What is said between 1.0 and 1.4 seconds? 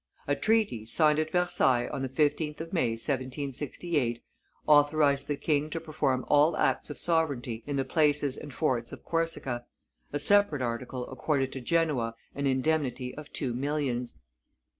at